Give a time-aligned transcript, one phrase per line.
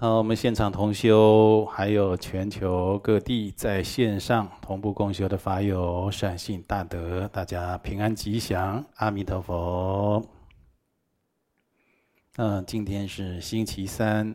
[0.00, 10.24] 好，我们现场同修，还有全球各地在线上同步共修的法友，善信大德，大家平安吉祥，阿弥陀佛。
[12.36, 14.32] 嗯，今天是星期三，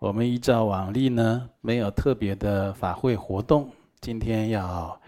[0.00, 3.70] 我们依照往例呢，没有特别的法会活动，
[4.00, 5.00] 今天要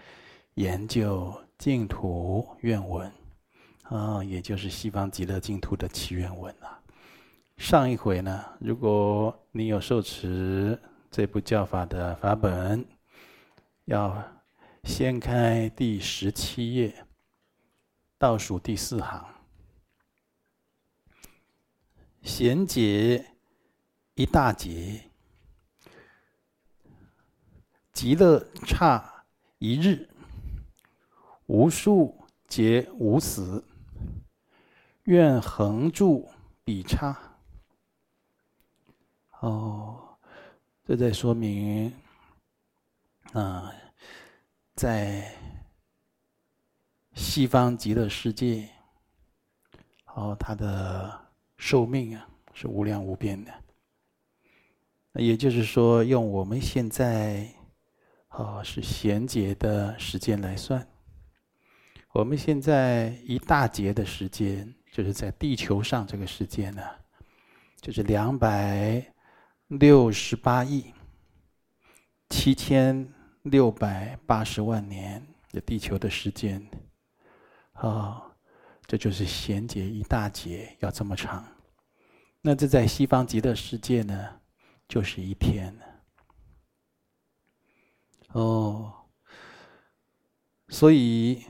[0.53, 3.11] 研究净土愿文。
[3.83, 6.79] 啊，也就是西方极乐净土的祈愿文啊。
[7.61, 12.83] 上一回呢，如果你有受持这部教法的法本，
[13.85, 14.41] 要
[14.83, 17.05] 掀开第十七页，
[18.17, 19.23] 倒数第四行，
[22.23, 23.23] 贤劫
[24.15, 25.11] 一大劫，
[27.93, 29.23] 极乐刹
[29.59, 30.09] 一日，
[31.45, 33.63] 无数劫无死。
[35.03, 36.27] 愿恒住
[36.65, 37.30] 彼刹。
[39.41, 40.17] 哦，
[40.83, 41.93] 这在说明
[43.33, 43.71] 啊，
[44.73, 45.31] 在
[47.13, 48.67] 西方极乐世界，
[50.15, 51.19] 哦，它的
[51.57, 53.53] 寿命啊是无量无边的。
[55.13, 57.47] 也就是说，用我们现在
[58.29, 60.87] 哦是贤劫的时间来算，
[62.13, 64.73] 我们现在一大劫的时间。
[64.91, 66.83] 就是在地球上这个时间呢，
[67.79, 69.01] 就是两百
[69.79, 70.93] 六十八亿
[72.29, 73.09] 七千
[73.43, 76.61] 六百八十万年的地球的时间，
[77.71, 78.21] 啊，
[78.85, 81.45] 这就是衔接一大劫要这么长。
[82.41, 84.41] 那这在西方极乐世界呢，
[84.89, 85.73] 就是一天。
[88.33, 88.93] 哦，
[90.67, 91.45] 所以。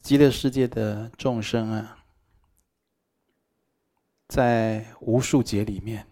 [0.00, 2.04] 极乐世界的众生啊，
[4.28, 6.06] 在无数劫里面，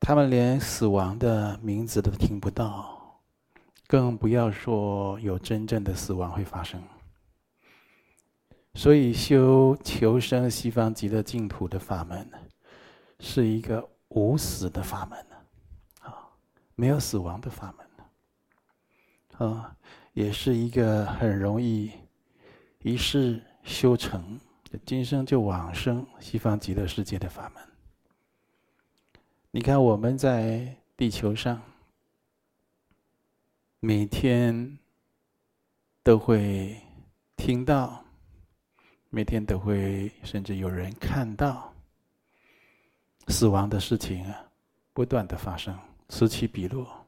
[0.00, 3.20] 他们连死亡的名字都听不到，
[3.86, 6.82] 更不要说有真正的死亡会发生。
[8.74, 12.28] 所以修求生西方极乐净土的法门，
[13.18, 15.18] 是一个无死的法门
[16.00, 16.26] 啊，
[16.74, 17.74] 没有死亡的法
[19.38, 19.76] 门啊。
[20.12, 21.92] 也是一个很容易
[22.82, 24.40] 一世修成，
[24.84, 27.69] 今生就往生西方极乐世界的法门。
[29.52, 31.60] 你看我们在地球上，
[33.80, 34.78] 每天
[36.04, 36.80] 都会
[37.34, 38.04] 听到，
[39.08, 41.74] 每天都会甚至有人看到
[43.26, 44.44] 死亡的事情啊，
[44.92, 45.76] 不断的发生，
[46.08, 47.04] 此起彼落。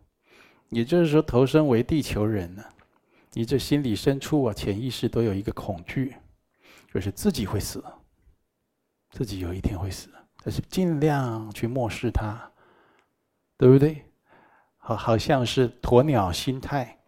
[0.71, 2.65] 也就是说，投身为地球人呢。
[3.35, 6.17] 你这心里深处啊，潜意识都有一个恐惧，
[6.93, 7.83] 就是自己会死，
[9.11, 10.11] 自己有一天会死，
[10.45, 12.51] 但是尽量去漠视它，
[13.57, 14.05] 对不对？
[14.79, 16.99] 好，好像是鸵鸟心态，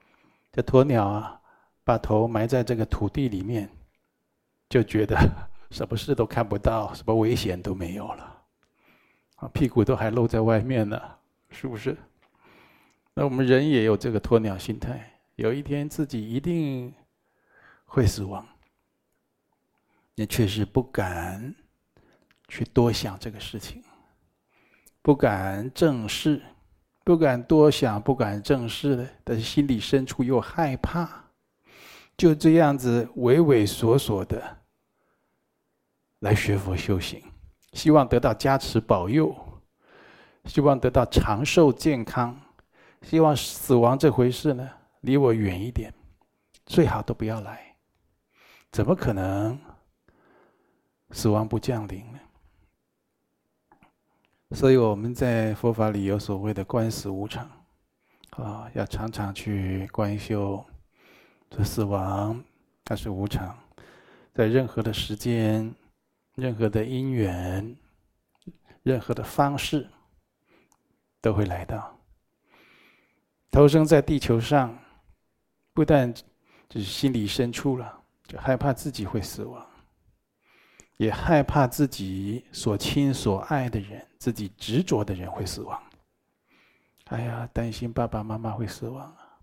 [0.52, 1.40] 这鸵鸟啊，
[1.82, 3.68] 把头埋在这个土地里面，
[4.68, 5.18] 就觉得
[5.72, 8.42] 什么事都看不到，什么危险都没有了，
[9.36, 11.00] 啊，屁股都还露在外面呢，
[11.50, 11.96] 是不是？
[13.14, 15.10] 那我们人也有这个鸵鸟心态。
[15.36, 16.94] 有一天自己一定
[17.86, 18.46] 会死亡，
[20.14, 21.52] 你确实不敢
[22.48, 23.82] 去多想这个事情，
[25.02, 26.42] 不敢正视，
[27.04, 31.08] 不敢多想，不敢正视的，但是心里深处又害怕，
[32.16, 34.58] 就这样子畏畏缩缩的
[36.20, 37.22] 来学佛修行，
[37.72, 39.34] 希望得到加持保佑，
[40.44, 42.40] 希望得到长寿健康，
[43.02, 45.92] 希望死亡这回事呢，离我远一点，
[46.66, 47.76] 最好都不要来。
[48.70, 49.58] 怎么可能
[51.10, 52.18] 死亡不降临呢？
[54.50, 57.48] 所以我们在佛法里有所谓的观死无常，
[58.30, 60.64] 啊，要常常去观修
[61.50, 62.42] 这死亡，
[62.84, 63.58] 它是无常，
[64.32, 65.74] 在任何的时间、
[66.34, 67.76] 任何的因缘、
[68.82, 69.88] 任何的方式
[71.20, 71.98] 都会来到。
[73.50, 74.78] 投生在地球上。
[75.76, 76.14] 不但
[76.68, 79.66] 就是心里深处了，就害怕自己会死亡，
[80.98, 85.78] 也害怕自己所亲所爱的人、自己执着的人会死亡。
[87.08, 89.38] 哎呀，担心爸爸妈妈会死亡啊！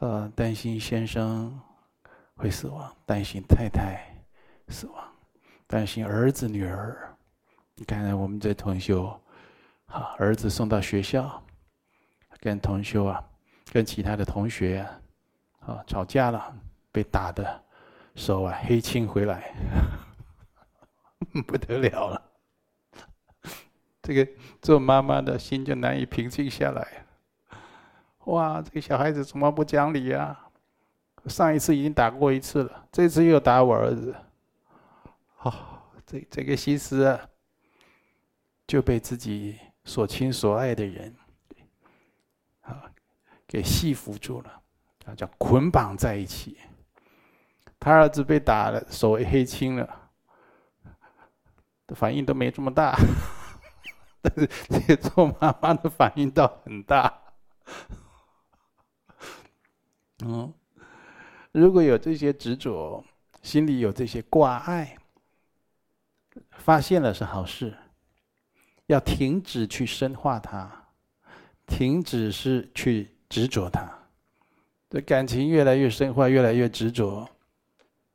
[0.00, 1.58] 呃，担心先生
[2.34, 4.14] 会死亡，担心太太
[4.68, 5.02] 死亡，
[5.66, 7.16] 担心儿子女儿。
[7.76, 9.06] 你看，我们这同修，
[9.86, 11.42] 啊，儿子送到学校，
[12.40, 13.24] 跟同修啊。
[13.72, 14.80] 跟其他的同学
[15.60, 16.54] 啊，啊吵架了，
[16.92, 17.64] 被打的
[18.16, 19.54] 手啊黑青回来，
[21.48, 22.29] 不得了了。
[24.10, 24.28] 这个
[24.60, 27.06] 做妈妈的心就难以平静下来。
[28.24, 30.50] 哇，这个小孩子怎么不讲理啊？
[31.26, 34.12] 上一次已经打过一次了，这次又打我儿子。
[35.36, 37.20] 好、这这个心思啊，
[38.66, 41.14] 就被自己所亲所爱的人，
[42.62, 42.90] 啊，
[43.46, 44.60] 给系缚住了，
[45.06, 46.58] 啊，叫捆绑在一起。
[47.78, 50.10] 他儿子被打了，手黑青了，
[51.94, 52.96] 反应都没这么大，
[54.22, 57.12] 但是这些做妈妈的反应倒很大。
[60.24, 60.52] 嗯，
[61.52, 63.04] 如果有这些执着，
[63.42, 64.96] 心里有这些挂碍，
[66.50, 67.74] 发现了是好事，
[68.86, 70.70] 要停止去深化它，
[71.66, 73.88] 停止是去执着它。
[74.90, 77.28] 这感情越来越深化，越来越执着。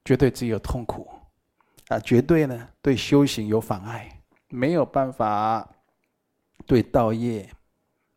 [0.03, 1.09] 绝对只有痛苦，
[1.87, 5.67] 啊，绝对呢对修行有妨碍，没有办法
[6.65, 7.49] 对道业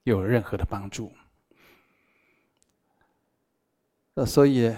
[0.04, 1.12] 有任何的帮助。
[4.14, 4.74] 那所以，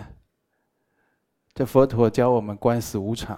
[1.54, 3.36] 这佛陀教我们观死无常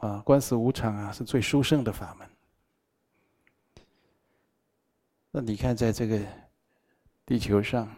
[0.00, 2.28] 啊，观死无常啊是最殊胜的法门。
[5.30, 6.20] 那你看，在这个
[7.24, 7.88] 地球上，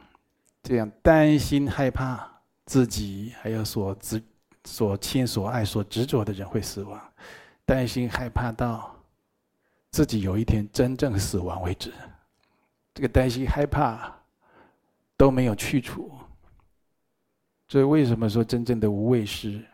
[0.63, 2.31] 这样担心害怕
[2.67, 4.23] 自己还有所执。
[4.67, 6.99] 所亲所爱所执着的人会死亡，
[7.67, 8.94] 担心害怕到
[9.95, 11.93] 自己有一天真正死亡为止，
[12.93, 14.13] 这个担心害怕
[15.17, 16.11] 都没有去除。
[17.69, 19.65] 所以为什么说真正的无畏是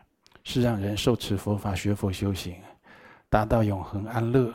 [0.43, 2.61] 是让人受持佛法、学佛修行，
[3.29, 4.53] 达到永恒安乐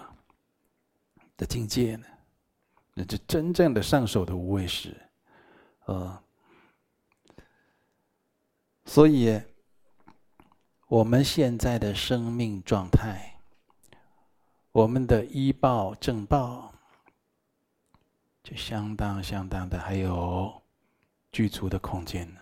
[1.37, 2.07] 的境界呢？
[2.95, 4.97] 那是真正的上手的无畏是，
[5.87, 6.23] 呃，
[8.85, 9.43] 所以。
[10.89, 13.36] 我们现在的生命状态，
[14.77, 16.71] 我们的依报正报，
[18.43, 20.53] 就相当相当的还有
[21.33, 22.41] 具足的空间呢。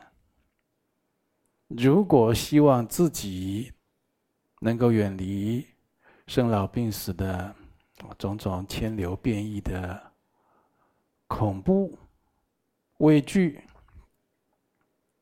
[1.68, 3.72] 如果希望自己
[4.58, 5.64] 能够远离
[6.26, 7.54] 生老病死的
[8.18, 10.12] 种种迁流变异的
[11.28, 11.96] 恐怖
[12.96, 13.62] 畏惧，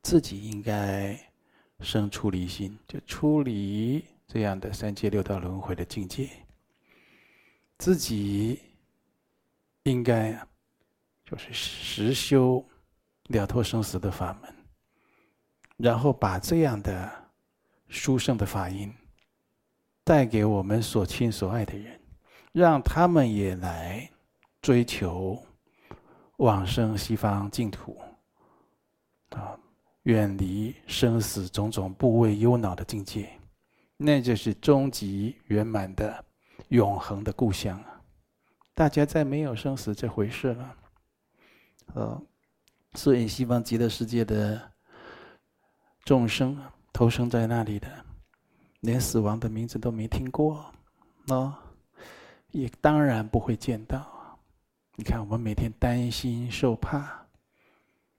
[0.01, 1.15] 自己应该。
[1.81, 6.31] 生出离心，就出离这样的三界六道轮回的境界。
[7.83, 8.61] 自己
[9.83, 10.41] 应该，
[11.25, 12.65] 就是实修
[13.25, 14.55] 了脱生死的法门，
[15.79, 17.11] 然后把这样的
[17.89, 18.95] 殊胜的法音
[20.05, 22.01] 带给我们所亲所爱的人，
[22.53, 24.09] 让他们也来
[24.61, 25.45] 追求
[26.37, 28.01] 往生西方净土
[29.31, 29.59] 啊。
[30.05, 33.29] 远离生死种种部位忧恼的境界，
[33.97, 36.25] 那就是终极圆满的
[36.73, 38.01] 永恒的故乡啊！
[38.73, 40.77] 大家再没有生死这回事了。
[41.93, 42.23] 呃，
[42.95, 44.59] 所以西方极乐世界的
[46.03, 46.59] 众生
[46.91, 47.87] 投生在那里的，
[48.81, 50.65] 连死亡的名字都没听过，
[51.29, 51.55] 哦，
[52.53, 54.07] 也当然不会见到。
[54.97, 56.99] 你看，我们每天担心受怕，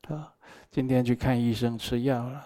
[0.09, 0.31] 啊。
[0.69, 2.45] 今天去看医生吃药了，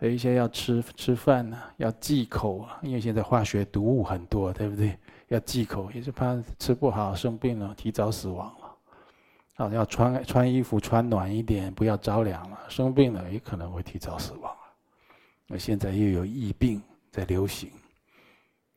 [0.00, 4.98] 有一些要吃吃饭呢，要忌口啊，因为现在化学毒物很多，对不对？
[5.28, 8.76] 要忌口，也是怕吃不好生病了，提早死亡了。
[9.56, 14.54] 啊，要穿穿衣服穿暖一点，不要着凉了，生病了也可能会提早死亡。
[15.46, 17.70] 那现在又有疫病在流行，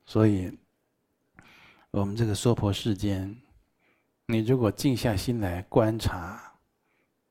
[0.05, 0.51] 所以
[1.91, 3.35] 我们这个娑婆世间，
[4.25, 6.41] 你如果静下心来观察。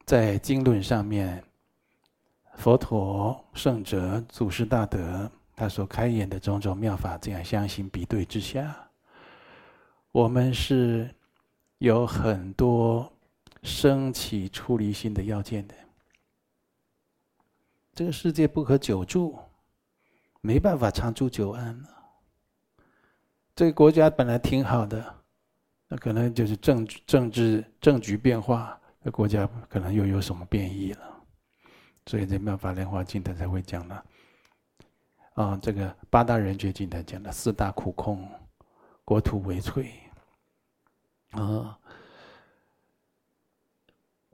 [0.07, 1.41] 在经论上面，
[2.57, 8.77] 佛陀、圣者、祖师大德他所开演的种种妙法，这样相形比对之下，
[10.13, 11.09] 我们是
[11.79, 13.11] 有很多
[13.63, 15.75] 升起出离心的要件的。
[17.93, 19.39] 这个世界不可久住，
[20.41, 21.89] 没办法长住久安了。
[23.55, 25.15] 这个国家本来挺好的，
[25.87, 28.81] 那可能就是政政治政局变化。
[29.03, 31.23] 那国家可能又有什么变异了，
[32.07, 34.05] 所以这《妙法莲华经》他才会讲了。
[35.35, 38.29] 啊，这个八大人觉经他讲了四大苦空，
[39.11, 39.91] 国土为摧。
[41.31, 41.77] 啊，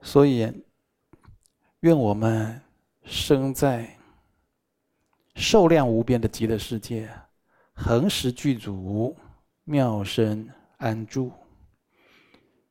[0.01, 0.63] 所以
[1.79, 2.61] 愿我们
[3.03, 3.97] 生在
[5.33, 7.11] 寿量无边的极乐世界，
[7.73, 9.17] 恒时具足
[9.63, 11.31] 妙身安住，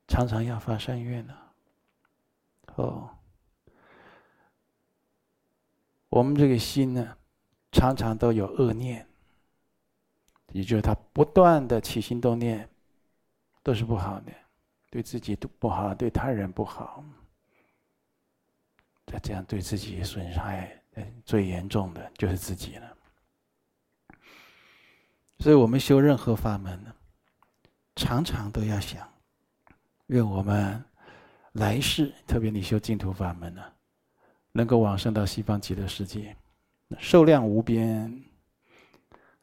[0.07, 1.37] 常常要发善愿呢。
[2.77, 3.11] 哦，
[6.09, 7.17] 我们这个心呢，
[7.73, 9.09] 常常都有恶念，
[10.57, 12.67] 也就是他不断的起心动念，
[13.63, 14.33] 都是不好的。
[14.89, 17.05] 对自己都不好，对他人不好，
[19.05, 20.81] 他这样对自己损害
[21.27, 22.97] 最严重的就是自己了。
[25.41, 26.95] 所以我们修任何法门呢，
[27.97, 29.07] 常常都要想，
[30.07, 30.83] 愿我们
[31.53, 33.63] 来世，特别你修净土法门呢，
[34.53, 36.35] 能够往生到西方极乐世界，
[36.99, 38.25] 寿量无边，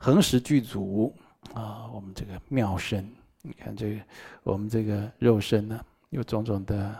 [0.03, 1.15] 恒时具足
[1.53, 1.87] 啊！
[1.93, 3.09] 我们这个妙身，
[3.41, 4.01] 你看这个
[4.43, 5.79] 我们这个肉身呢，
[6.09, 6.93] 有种种的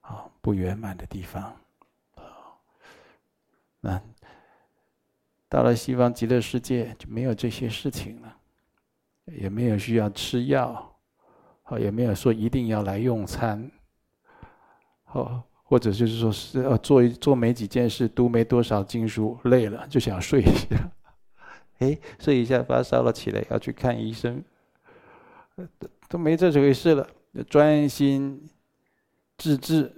[0.00, 1.42] 啊不圆满的地方
[2.14, 2.24] 啊，
[3.80, 4.00] 那。
[5.46, 8.36] 到了西方极乐世界就没有这些事情了，
[9.26, 10.90] 也没有需要吃药，
[11.62, 13.70] 好，也没有说一定要来用餐，
[15.04, 20.90] 好，或者就是说是要做做没几件事，读没多少经书，累了就想睡一下，
[21.78, 24.42] 哎，睡一下发烧了起来要去看医生，
[25.78, 27.08] 都都没这回事了，
[27.48, 28.48] 专心
[29.36, 29.92] 致志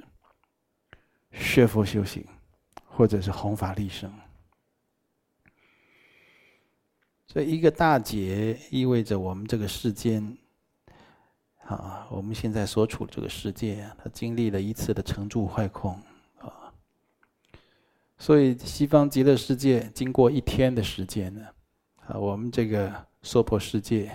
[1.32, 2.24] 学佛修行，
[2.84, 4.12] 或者是弘法利生。
[7.26, 10.38] 这一个大劫意味着我们这个世间，
[11.66, 16.00] 啊，我们现在所处这个世界，它经历了一次的成住坏空，
[16.38, 16.72] 啊，
[18.16, 21.46] 所以西方极乐世界经过一天的时间呢，
[22.08, 24.10] 啊，我们这个娑婆世界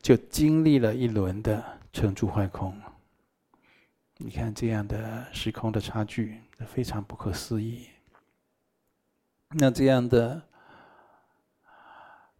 [0.00, 2.74] 就经历了一轮的成住坏空。
[4.18, 7.86] 你看这样的时空的差距，非常不可思议。
[9.50, 10.42] 那这样的。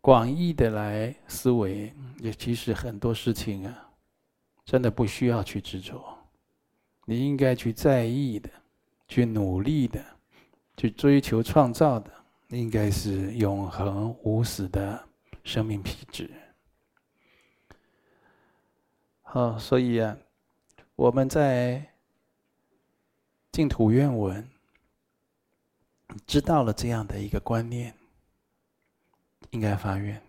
[0.04, 3.88] 广义的来思维，也其实很多事情啊，
[4.64, 6.18] 真的不需要去执着。
[7.04, 8.50] 你应该去在意的，
[9.06, 10.04] 去努力的，
[10.76, 12.10] 去追求创造的，
[12.52, 15.02] 应该是永恒无死的
[15.42, 16.30] 生命品质。
[19.22, 20.16] 好，所以啊，
[20.94, 21.84] 我们在
[23.50, 24.46] 净土愿文
[26.26, 27.94] 知道了这样的一个观念。
[29.50, 30.22] 应该发愿，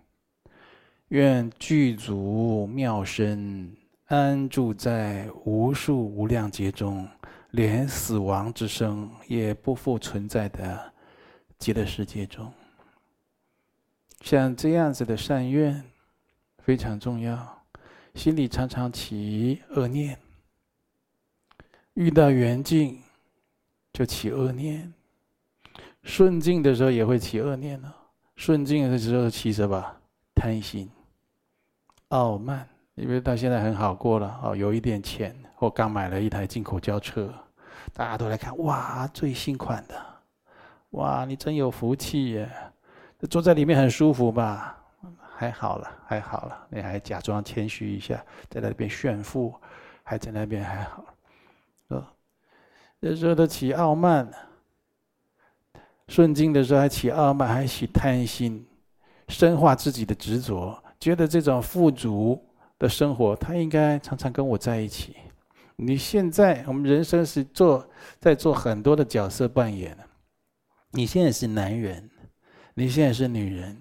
[1.07, 3.73] 愿具足妙身，
[4.07, 7.07] 安住在无数无量劫中，
[7.51, 10.92] 连死亡之声也不复存在的
[11.63, 12.51] 极乐世界中。
[14.19, 15.81] 像这样子的善愿
[16.57, 17.63] 非常重要，
[18.15, 20.19] 心里常常起恶念，
[21.93, 23.01] 遇到缘境
[23.93, 24.93] 就起恶念，
[26.03, 27.93] 顺境的时候也会起恶念呢。
[28.35, 29.81] 顺境的时候起什么？
[30.35, 30.89] 贪心、
[32.09, 37.33] 傲慢，因为到现在很好过了哦，有一点钱，或刚买了一台进口轿车，
[37.93, 40.12] 大家都来看，哇，最新款的，
[40.93, 42.49] 哇，你真有福气耶！
[43.29, 44.77] 坐在里面很舒服吧？
[45.35, 49.53] 还好了，还好了，你还假装谦虚一下，在那边炫富，
[50.03, 51.05] 还在那边还好，
[51.87, 52.05] 哦，
[53.01, 54.29] 这时候都起傲慢。
[56.09, 58.63] 顺境的时候还起傲慢，还起贪心，
[59.29, 62.39] 深化自己的执着，觉得这种富足
[62.77, 65.15] 的生活，他应该常常跟我在一起。
[65.77, 69.97] 你现在我们人生是做在做很多的角色扮演。
[70.95, 72.07] 你现在是男人，
[72.75, 73.75] 你现在是女人，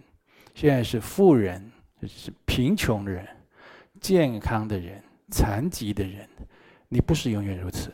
[0.54, 1.70] 现在是富人，
[2.06, 3.28] 是贫穷人，
[4.00, 6.26] 健康的人，残疾的人，
[6.88, 7.92] 你不是永远如此。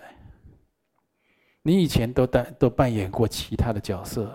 [1.62, 4.32] 你以前都扮都扮演过其他的角色，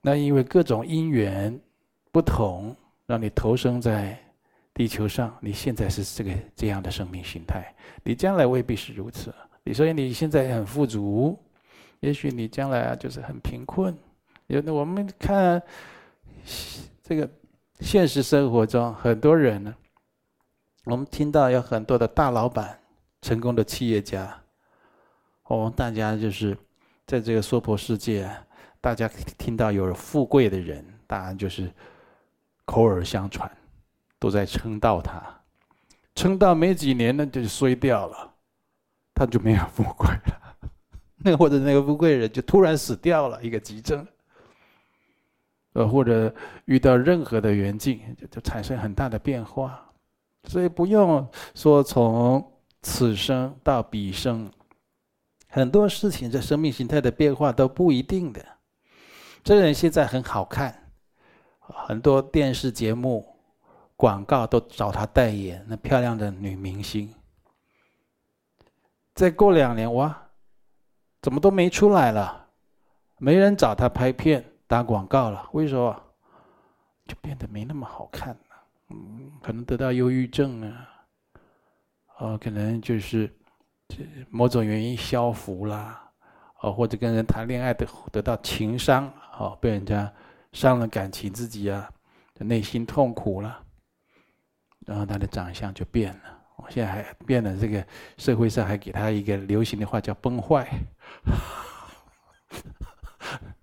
[0.00, 1.60] 那因为各种因缘
[2.12, 4.16] 不同，让你投生在
[4.72, 5.36] 地球上。
[5.40, 9.34] 你现在是这个这样的生命形态，你将来未必是如此。
[9.64, 11.36] 你所以你现在很富足，
[12.06, 13.92] 也许你将来啊就是很贫困。
[14.46, 15.60] 有的我们看
[17.02, 17.28] 这个
[17.80, 19.74] 现实生活中很多人呢，
[20.84, 22.78] 我们听到有很多的大老板、
[23.22, 24.40] 成功的企业家。
[25.48, 26.56] 哦，大家就是
[27.08, 28.30] 在这个娑婆世界，
[28.80, 31.68] 大家听到有富贵的人，当然就是
[32.64, 33.50] 口耳相传，
[34.20, 35.20] 都在称道他。
[36.14, 38.32] 称道没几年呢，就衰掉了，
[39.12, 40.45] 他就没有富贵了。
[41.26, 44.06] 那或者那个富贵人就突然死掉了，一个急症，
[45.72, 46.32] 呃，或者
[46.66, 49.90] 遇到任何的缘境，就就产生很大的变化。
[50.44, 54.48] 所以不用说从此生到彼生。
[55.48, 58.46] 很多事情，这生命形态的变化都不一定的。
[59.42, 60.92] 这个人现在很好看，
[61.58, 63.26] 很多电视节目、
[63.96, 67.12] 广告都找他代言，那漂亮的女明星。
[69.14, 70.25] 再过两年，哇，
[71.22, 72.48] 怎么都没出来了？
[73.18, 76.02] 没人找他拍片、打广告了，为什么？
[77.06, 78.36] 就变得没那么好看了。
[78.90, 80.88] 嗯，可能得到忧郁症啊，
[82.18, 83.32] 哦，可能就是
[84.28, 86.10] 某种原因消服啦，
[86.60, 90.12] 哦，或者跟人谈恋爱得得到情伤，哦，被人家
[90.52, 91.88] 伤了感情，自己啊，
[92.38, 93.62] 内心痛苦了，
[94.84, 96.22] 然后他的长相就变了。
[96.56, 100.66] 我现在还变了，这个社会上还给他一个流行的话叫“崩坏”，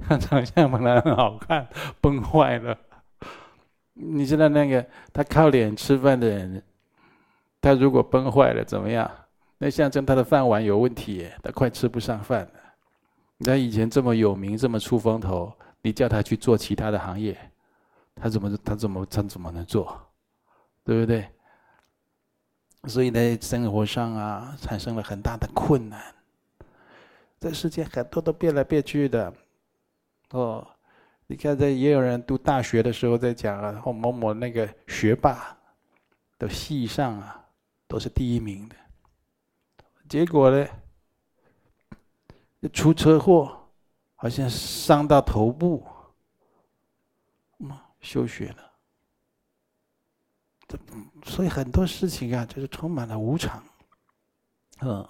[0.06, 1.68] 他长相本来很好看，
[2.02, 2.78] 崩坏了。
[3.94, 6.64] 你知道那个他靠脸吃饭的人，
[7.62, 9.10] 他如果崩坏了怎么样？
[9.60, 12.52] 那象征他的饭碗有问题，他快吃不上饭了。
[13.46, 17.38] 他以前这么有名，这么出风头，你叫他去做其他的行业，
[18.16, 19.98] 他怎么他怎么他怎么能做？
[20.84, 21.30] 对不对？
[22.90, 26.04] 所以在生活上啊，产生了很大的困难。
[27.44, 29.34] 这世界很多都变来变去的，
[30.30, 30.66] 哦，
[31.28, 35.58] 你看这也有人读大学的时候在讲啊，某某那个学霸，
[36.40, 37.46] 的系上啊
[37.86, 38.76] 都是第一名的，
[40.08, 40.66] 结果呢，
[42.72, 43.70] 出车祸，
[44.16, 45.86] 好像伤到头部，
[47.60, 48.72] 嗯，休学了。
[51.26, 53.62] 所以很多事情啊，就是充满了无常，
[54.80, 55.06] 嗯，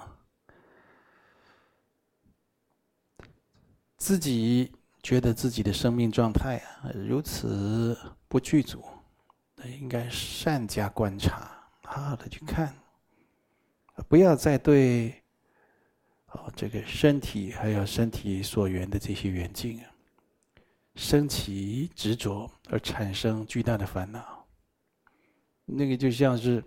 [4.03, 4.69] 自己
[5.01, 8.83] 觉得自己的生命状态啊如此不具足，
[9.55, 11.49] 那应该善加观察，
[11.83, 12.75] 好好的去看，
[14.09, 15.23] 不要再对
[16.31, 19.87] 哦这个身体还有身体所缘的这些缘境啊，
[20.95, 24.45] 升起执着而产生巨大的烦恼。
[25.63, 26.61] 那个就像是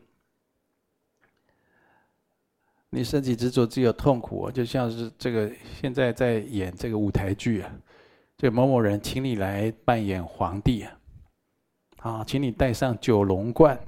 [2.90, 5.50] 你身体执着只有痛苦，就像是这个
[5.80, 7.70] 现在在演这个舞台剧啊，
[8.38, 10.92] 这某某人请你来扮演皇帝啊，
[11.98, 13.78] 啊，请你戴上九龙冠，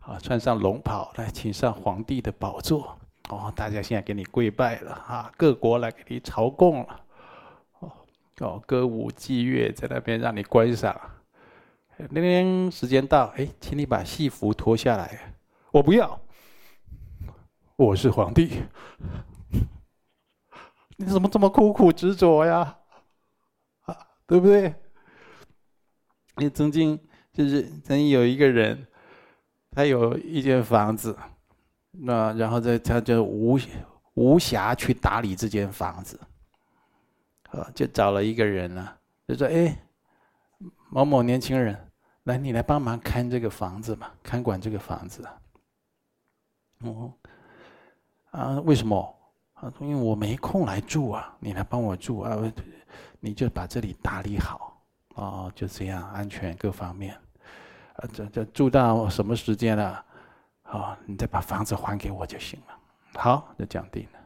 [0.00, 7.00] 啊，穿上龙袍来请上皇帝的宝座，哦，大家现在给你跪拜了啊，各国来给你朝贡了，
[7.78, 7.92] 哦，
[8.40, 11.00] 哦，歌舞伎乐在那边让你观赏。
[12.10, 15.32] 那天时间到，哎，请你把戏服脱下来。
[15.70, 16.20] 我不要，
[17.76, 18.62] 我是皇帝。
[20.96, 22.78] 你怎么这么苦苦执着呀？
[23.80, 24.74] 啊，对不对？
[26.36, 26.98] 你曾经
[27.32, 28.86] 就是曾经有一个人，
[29.70, 31.18] 他有一间房子，
[31.90, 33.58] 那然后在他就无
[34.14, 36.20] 无暇去打理这间房子，
[37.50, 38.88] 啊，就找了一个人呢，
[39.26, 39.76] 就说：“哎。”
[40.90, 41.90] 某某年轻人，
[42.22, 45.28] 来，你来帮忙看这个房子嘛，看管这个房子。
[46.82, 47.12] 哦，
[48.34, 49.16] 啊，为什么？
[49.54, 52.36] 啊，因为我没空来住啊，你来帮我住啊，
[53.20, 54.76] 你就把这里打理好，
[55.14, 57.14] 啊，就这样，安全各方面，
[57.94, 60.04] 啊，这这住到什么时间了？
[60.64, 62.74] 啊，你再把房子还给我就行了。
[63.14, 64.18] 好，就讲定了。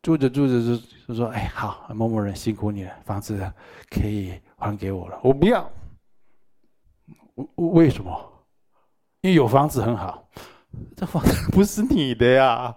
[0.00, 0.76] 住着住着就
[1.08, 3.52] 就说，哎，好，某某人辛苦你了，房子
[3.90, 4.40] 可以。
[4.62, 5.68] 还给我了，我不要。
[7.34, 8.32] 为为什么？
[9.22, 10.24] 因为有房子很好，
[10.96, 12.76] 这房子不是你的呀，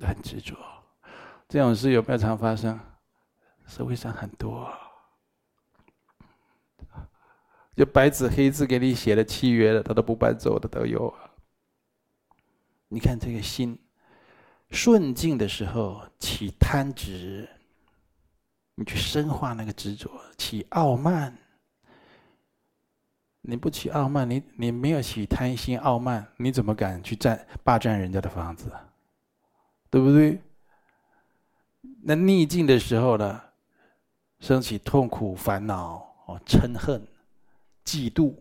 [0.00, 0.56] 很执着。
[1.48, 2.78] 这种事有没有常发生？
[3.66, 4.68] 社会上很多，
[7.76, 11.14] 就白纸黑字给你写的契约的，他都不搬走的都有。
[12.88, 13.78] 你看这个心
[14.70, 17.48] 顺境的时候起贪执。
[18.74, 21.36] 你去深化那个执着，起傲慢。
[23.42, 28.70] 你不起傲慢，你你没有起贪心傲慢，你怎么敢去占霸占人家的房子？
[29.90, 30.40] 对不对？
[32.02, 33.40] 那逆境的时候呢，
[34.38, 37.02] 升起痛苦、烦恼、哦，嗔恨、
[37.84, 38.34] 嫉妒。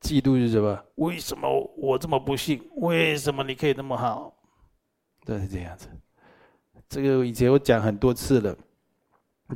[0.00, 0.84] 嫉妒是什么？
[0.96, 2.62] 为什么我这么不幸？
[2.76, 4.32] 为什么你可以那么好？
[5.24, 5.88] 都是这样子。
[6.88, 8.56] 这个以前我讲很多次了。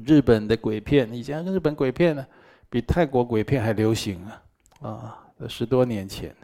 [0.04, 2.26] 日本的鬼片，以前日本鬼片呢，
[2.72, 4.40] 比泰国鬼片还流行啊！
[4.80, 6.34] 啊，十多年前，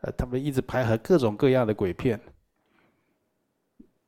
[0.00, 2.18] 呃，他们一直拍和各种各样的鬼片。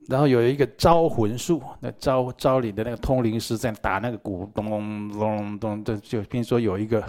[0.09, 7.03] 然后有一个招魂术，那招招领的那个通灵师在打那个鼓，咚咚咚咚，这就听说有一个，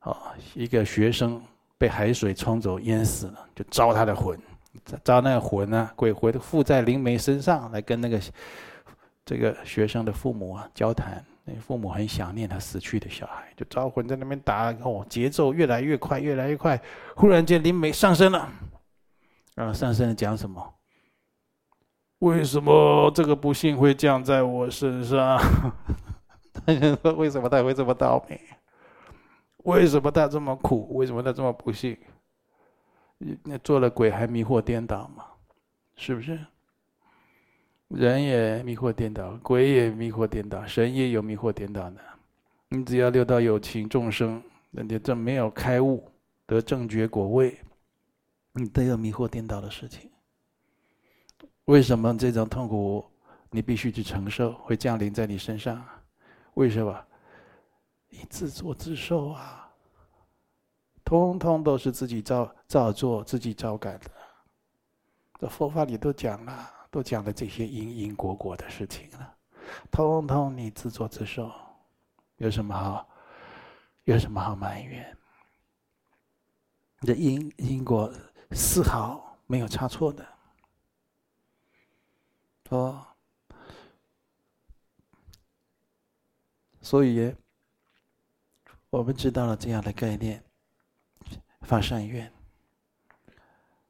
[0.00, 1.40] 啊，一个学生
[1.78, 4.36] 被海水冲走淹死了，就招他的魂，
[5.04, 8.20] 招那个魂呢，鬼魂附在灵媒身上来跟那个。
[9.22, 11.24] 这个学生的父母啊，交谈，
[11.58, 16.80] 父母很想念他死去的小孩，就招魂在那边打，哦，节奏越来越快，越来越快。
[17.16, 18.48] 忽然间灵媒上身了，
[19.54, 20.74] 然后上身讲什么？
[22.20, 25.38] 为什么这个不幸会降在我身上？
[26.52, 28.38] 他就说：为什么他会这么倒霉？
[29.64, 30.94] 为什么他这么苦？
[30.96, 31.96] 为什么他这么不幸？
[33.44, 35.24] 那做了鬼还迷惑颠倒吗？
[35.96, 36.38] 是不是？
[37.90, 41.96] 人也迷惑颠倒，鬼也迷惑颠倒，神也有迷惑颠倒的。
[42.68, 46.08] 你只要六道有情众生，人家正没有开悟
[46.46, 47.58] 得正觉果位，
[48.52, 50.08] 你都有迷惑颠倒的事情。
[51.64, 53.04] 为什么这种痛苦
[53.50, 55.84] 你必须去承受，会降临在你身上？
[56.54, 56.96] 为什么？
[58.08, 59.68] 你自作自受啊！
[61.04, 64.10] 通通都是自己造造作、自己招感的。
[65.40, 66.70] 这佛法里都讲了。
[66.90, 69.36] 都讲了这些因因果果的事情了，
[69.90, 71.52] 通通你自作自受，
[72.38, 73.08] 有什么好？
[74.04, 75.16] 有什么好埋怨？
[76.98, 78.12] 你的因因果
[78.50, 80.26] 丝毫没有差错的，
[82.70, 83.06] 哦，
[86.80, 87.32] 所以
[88.88, 90.42] 我们知道了这样的概念，
[91.60, 92.32] 发善愿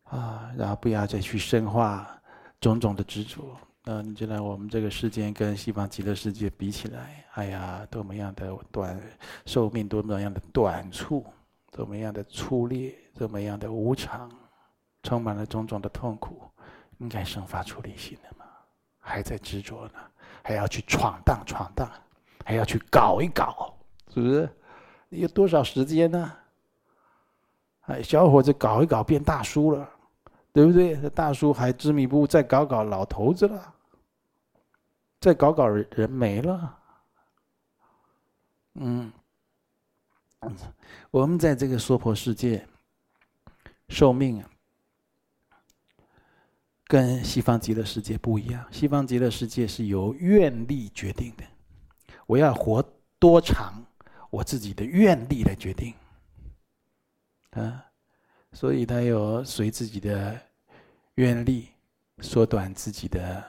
[0.04, 2.19] 啊，然后不要再去深化。
[2.60, 9.00] 种种的执着，那，你知道我们这个世间跟西方极乐世界比起来，哎呀，多么样的短
[9.46, 11.24] 寿命，多么样的短促，
[11.72, 14.30] 多么样的粗劣，多么样的无常，
[15.02, 16.42] 充满了种种的痛苦，
[16.98, 18.44] 应该生发出离心的嘛？
[18.98, 19.94] 还在执着呢，
[20.42, 21.90] 还要去闯荡闯荡，
[22.44, 23.74] 还要去搞一搞，
[24.12, 24.48] 是不是？
[25.08, 26.32] 你有多少时间呢？
[27.86, 29.88] 哎，小伙子搞一搞变大叔了。
[30.52, 30.96] 对不对？
[31.10, 33.74] 大叔还执迷不悟，再搞搞老头子了，
[35.20, 36.78] 再搞搞人没了。
[38.74, 39.12] 嗯，
[41.10, 42.66] 我们在这个娑婆世界
[43.88, 44.50] 寿命啊，
[46.84, 48.64] 跟西方极乐世界不一样。
[48.72, 51.44] 西方极乐世界是由愿力决定的，
[52.26, 52.82] 我要活
[53.18, 53.84] 多长，
[54.30, 55.94] 我自己的愿力来决定。
[57.50, 57.89] 啊。
[58.52, 60.38] 所以他有随自己的
[61.14, 61.68] 愿力
[62.20, 63.42] 缩短自己的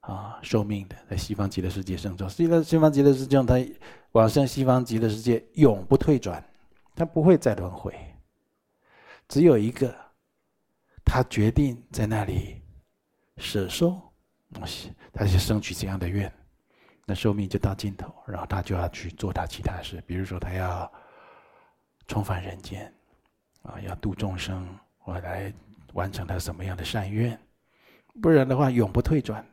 [0.00, 2.28] 啊寿命的，在西方极乐世界生中。
[2.28, 3.54] 所以在西方极乐世界，他
[4.12, 6.42] 往生西方极乐世界永不退转，
[6.94, 7.92] 他不会再轮回。
[9.28, 9.94] 只有一个，
[11.04, 12.62] 他决定在那里
[13.38, 14.00] 舍寿，
[15.12, 16.32] 他就生取这样的愿，
[17.04, 20.90] 那寿命就到尽头，然后他就要去做他其他事，比如说他要
[22.06, 22.94] 重返人间。
[23.64, 24.66] 啊，要度众生，
[25.04, 25.52] 我来
[25.92, 27.38] 完成他什么样的善愿，
[28.22, 29.44] 不然的话永不退转。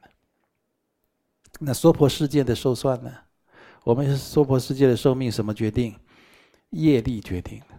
[1.60, 3.12] 那娑婆世界的寿算呢？
[3.84, 5.97] 我们娑婆世界的寿命什么决定？
[6.69, 7.76] 业力决定的。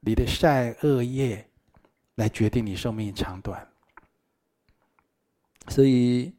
[0.00, 1.46] 你的善恶业
[2.14, 3.66] 来决定你寿命长短。
[5.68, 6.34] 所以，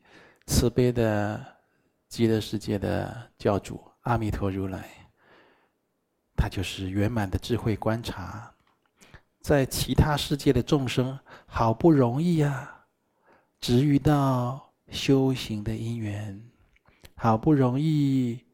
[0.47, 1.45] 慈悲的
[2.07, 4.89] 极乐世界的教主阿弥陀如来，
[6.35, 8.50] 他就是圆满的智慧观察。
[9.41, 12.85] 在其他世界的众生，好不容易啊，
[13.59, 16.39] 只遇到修行的因缘，
[17.15, 18.45] 好不容易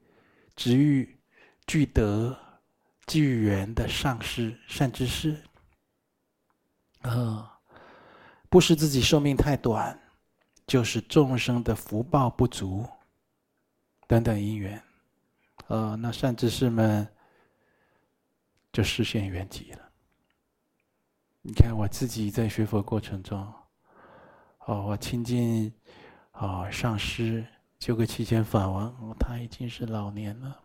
[0.55, 1.19] 只遇
[1.65, 2.37] 具德
[3.05, 5.37] 具缘的上师善知识，
[7.01, 7.59] 啊，
[8.49, 9.99] 不是自己寿命太短，
[10.65, 12.87] 就是众生的福报不足，
[14.07, 14.81] 等等因缘，
[15.67, 17.05] 啊，那善知识们
[18.71, 19.86] 就实现圆寂了。
[21.47, 23.41] 你看我自己在学佛过程中，
[24.65, 25.73] 哦，我亲近
[26.33, 27.47] 哦上师
[27.79, 30.59] 就个七千法王，哦，他已经是老年了，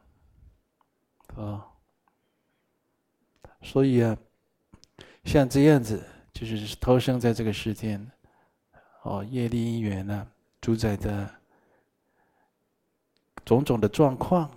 [1.36, 1.62] 哦，
[3.60, 4.16] 所以啊，
[5.22, 8.10] 像这样子，就是投生在这个世间，
[9.02, 10.26] 哦，业力因缘呢，
[10.60, 11.32] 主宰的
[13.44, 14.50] 种种的状况，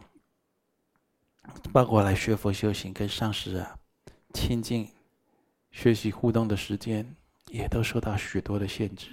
[1.71, 3.77] 包括来学佛修行，跟上师啊
[4.33, 4.89] 亲近。
[5.75, 7.05] 学习互动的时间
[7.49, 9.09] 也都受到许多的限制，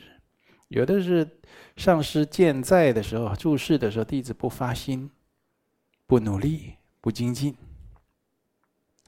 [0.68, 1.28] 有的是
[1.76, 5.10] 上师健在的时候，注释的时候，弟子不发心、
[6.06, 7.52] 不努力、不精进、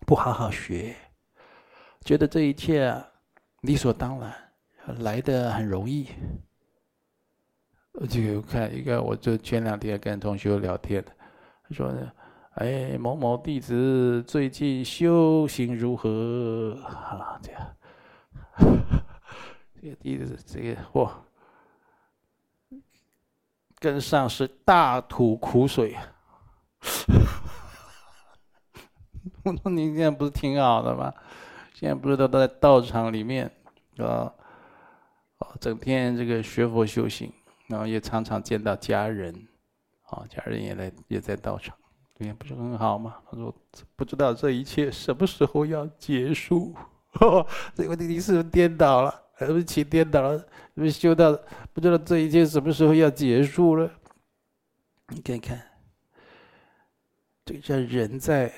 [0.05, 0.97] 不好好学，
[2.05, 2.93] 觉得这一切
[3.61, 4.35] 理所当然，
[4.99, 6.09] 来的很容易。
[7.93, 11.03] 我就看一个，我就前两天跟同学聊天，
[11.71, 12.13] 说呢。
[12.55, 16.79] 哎，某某弟子最近修行如何？
[16.85, 17.77] 啊，这样，
[19.83, 21.11] 这个弟子这个嚯，
[23.81, 25.97] 跟上师大吐苦水。
[29.43, 31.13] 我说你现在不是挺好的吗？
[31.75, 33.51] 现在不是都在道场里面，
[33.99, 34.31] 啊，
[35.39, 37.33] 哦，整天这个学佛修行，
[37.67, 39.49] 然后也常常见到家人，
[40.05, 41.77] 啊，家人也来也在道场。
[42.17, 43.17] 对，不是很好吗？
[43.31, 43.55] 他说
[43.97, 46.73] ：“不知道这一切什么时候要结束，
[47.75, 49.23] 这个你是不是颠倒了？
[49.39, 51.37] 对不起，颠倒了，是不是修到
[51.73, 53.91] 不知道这一切什么时候要结束了？
[55.09, 55.61] 你看看，
[57.45, 58.53] 这个叫人在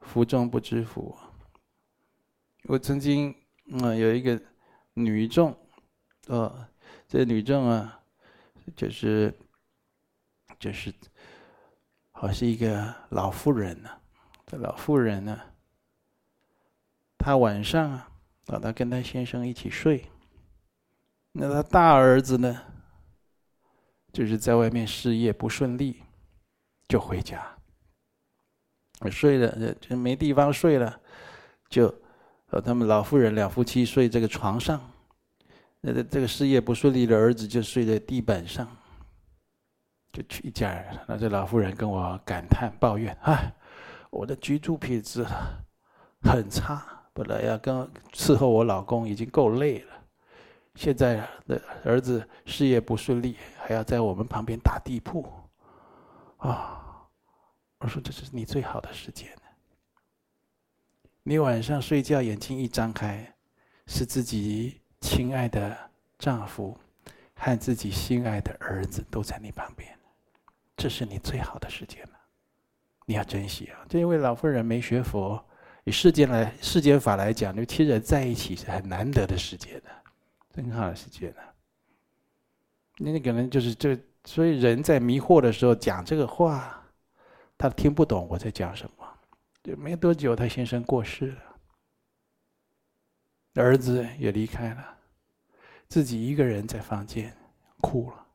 [0.00, 1.16] 福中不知福。
[2.64, 3.34] 我曾经
[3.68, 4.38] 嗯有一个
[4.92, 5.56] 女众，
[6.26, 6.68] 呃，
[7.08, 7.98] 这女众啊，
[8.76, 9.34] 就是
[10.58, 10.92] 就是，
[12.20, 13.88] 好像是一个老妇人呢、
[14.46, 15.46] 这老妇人呢、啊，
[17.16, 18.06] 她晚上啊。
[18.48, 20.04] 啊，他跟他先生一起睡。
[21.32, 22.60] 那他大儿子呢，
[24.12, 26.02] 就是在外面事业不顺利，
[26.88, 27.40] 就回家。
[29.10, 31.00] 睡了就没地方睡了，
[31.68, 31.88] 就
[32.44, 34.78] 和他们老妇人两夫妻睡这个床上。
[35.80, 38.66] 那这这个事业不顺利的儿子就睡在地板上，
[40.12, 40.98] 就去一家人。
[41.06, 43.52] 那这老妇人跟我感叹抱怨：“哎，
[44.10, 45.24] 我的居住品质
[46.22, 49.92] 很差。”本来要跟伺候我老公已经够累了，
[50.76, 55.28] 现在的儿子事业不顺利，还要在我们旁边打地铺，
[56.36, 57.08] 啊！
[57.78, 59.28] 我说这是你最好的时间。
[61.24, 63.34] 你晚上睡觉眼睛一张开，
[63.86, 65.76] 是自己亲爱的
[66.16, 66.78] 丈夫
[67.34, 69.92] 和自己心爱的儿子都在你旁边，
[70.80, 72.12] 这是你最好的时间了，
[73.04, 73.84] 你要珍惜啊！
[73.86, 75.44] 这位老妇人没学佛。
[75.84, 79.90] 以世间来世间法来讲，就亲人在一起是很难得的时间的，
[80.54, 81.42] 很好的时间的。
[82.96, 86.82] 那可能就是这，所以人在迷惑的时候讲这个话，
[87.58, 89.06] 他听不懂我在讲什么。
[89.62, 91.42] 就没多久，他先生过世了，
[93.62, 94.96] 儿子也离开了，
[95.88, 97.36] 自己一个人在房间
[97.82, 98.26] 哭了，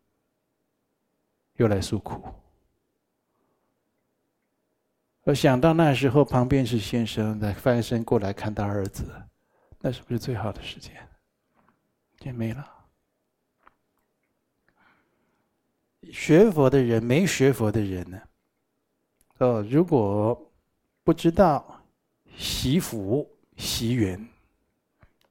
[1.55, 2.21] 又来诉苦。
[5.23, 9.11] 我想到那时候，旁边是先生在翻身过来看他儿子，
[9.79, 10.93] 那是不是最好的时间？
[12.19, 12.71] 也没了。
[16.11, 18.21] 学佛的人，没学佛的人呢？
[19.39, 20.51] 哦，如果
[21.03, 21.83] 不知道
[22.37, 24.23] 惜福惜缘，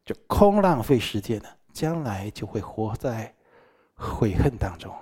[0.05, 3.33] 就空浪费时间了，将来就会活在
[3.95, 4.93] 悔恨当中。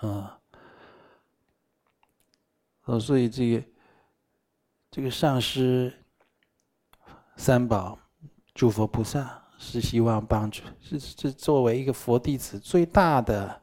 [0.00, 0.40] 啊。
[2.84, 3.64] 呃，所以这个
[4.90, 5.92] 这个上师
[7.36, 7.98] 三宝
[8.54, 13.62] 诸佛菩萨是希望帮助，是是作为一个佛弟子最大的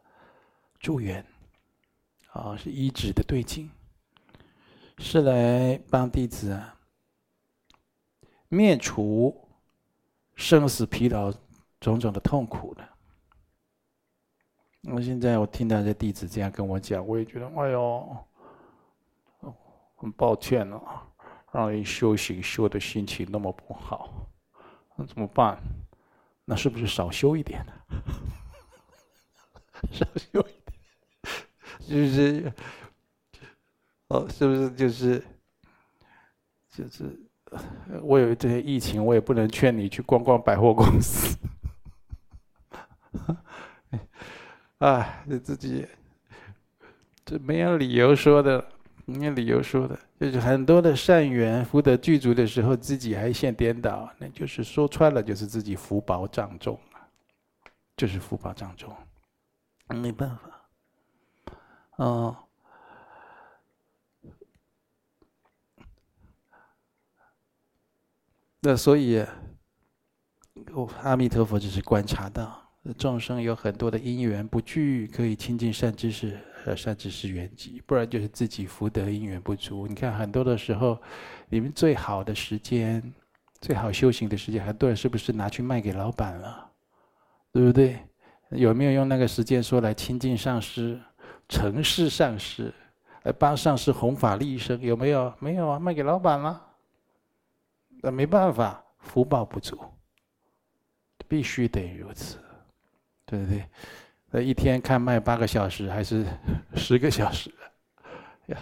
[0.80, 1.26] 助缘，
[2.32, 3.72] 啊，是依止的对境，
[5.00, 6.78] 是来帮弟子啊
[8.48, 9.50] 灭除
[10.36, 11.34] 生死疲劳
[11.80, 12.88] 种种的痛苦的。
[14.92, 18.18] 我现在我听到这弟子这样跟我讲，我也觉得，哎呦。
[19.98, 20.82] 很抱歉了，
[21.54, 24.28] 让你修行修的心情那么不好，
[24.98, 25.58] 那怎么办？
[26.44, 27.72] 那是不是少修一点呢？
[29.90, 30.78] 少修一点，
[31.88, 32.54] 就是，
[34.10, 35.24] 哦，是不是就是，
[36.70, 37.18] 就是，
[38.04, 41.38] 我有这些疫情，我也不能劝你去逛逛百货公司。
[44.80, 45.88] 啊，你自己，
[47.26, 48.72] 这没有理由说的。
[49.08, 56.80] 没有理由说的，就是很多的善缘福德具足的时候，自己还现颠倒，那就是说穿了，就是自己福薄障重，
[57.96, 58.92] 就是福报障重，
[59.90, 60.68] 没办法。
[61.98, 62.36] 哦，
[68.62, 69.24] 那所以，
[71.04, 76.40] 阿弥陀佛只是观察到众生有很多的因缘不具，可以亲近善知识。
[76.66, 79.86] 呃，善知识缘起，不然就是自己福德因缘不足。
[79.86, 81.00] 你看很多的时候，
[81.48, 83.14] 你们最好的时间、
[83.62, 86.72] 最好修行的时间，很多人是不是拿去卖给老板了？
[87.52, 88.00] 对不对？
[88.50, 91.00] 有没有用那个时间说来亲近上师、
[91.48, 92.74] 承事上师，
[93.22, 94.82] 来帮上师弘法利生？
[94.82, 95.32] 有没有？
[95.38, 96.60] 没有啊，卖给老板了。
[98.02, 99.80] 那没办法，福报不足，
[101.28, 102.40] 必须得如此，
[103.26, 103.46] 对不
[104.32, 104.46] 对？
[104.46, 106.26] 一天看卖八个小时还是
[106.76, 107.50] 十个小时？
[108.48, 108.58] 呀，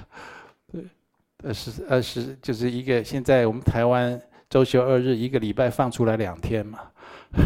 [0.72, 0.86] 对，
[1.44, 3.04] 二十二十就是一个。
[3.04, 6.80] 现在我们台湾周休二日，一个礼拜放出来两天嘛。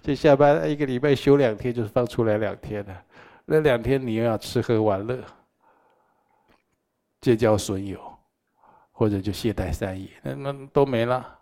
[0.00, 3.04] 就下班一个礼拜休两天，就是放出来两天了。
[3.44, 5.18] 那两天你又要吃喝玩乐，
[7.20, 8.00] 结交损友，
[8.92, 11.40] 或者就懈怠三业，那那都没了。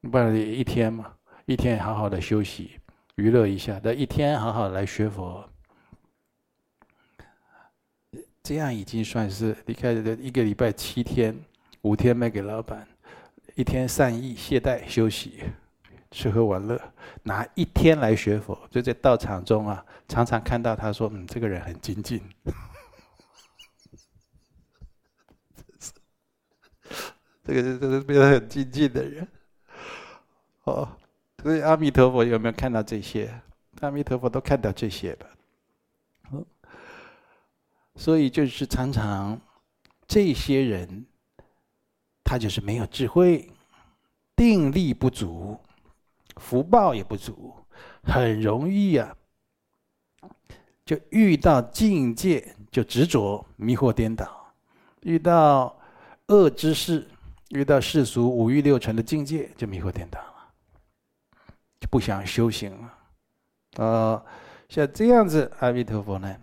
[0.00, 1.12] 不然一天嘛。
[1.48, 2.78] 一天好好的休息、
[3.14, 5.48] 娱乐一下，那一天好好来学佛，
[8.42, 11.34] 这样已经算是离开的一个礼拜七天，
[11.80, 12.86] 五天卖给老板，
[13.54, 15.42] 一天散逸懈怠休息，
[16.10, 16.78] 吃喝玩乐，
[17.22, 22.20] 拿一天来学佛，就在道场中啊，常常看到他说：“嗯，这个人很精进。
[27.42, 29.26] ”这个是这个变得很精进的人。
[30.64, 30.86] 哦，
[31.42, 33.32] 所以阿弥陀佛有没有看到这些？
[33.80, 35.26] 阿弥陀佛都看到这些吧。
[37.94, 39.40] 所以就是常常
[40.06, 41.04] 这些人，
[42.22, 43.50] 他就是没有智慧，
[44.36, 45.58] 定力不足，
[46.36, 47.54] 福报也不足，
[48.04, 49.16] 很容易、啊，
[50.84, 54.52] 就遇到境界就执着、迷惑、颠倒，
[55.02, 55.76] 遇到
[56.28, 57.04] 恶知识，
[57.48, 60.20] 遇到世俗五欲六尘的境界就迷惑颠倒，
[61.80, 62.98] 就不想修行了。
[63.76, 64.26] 呃，
[64.68, 66.36] 像这样子，阿弥陀佛呢？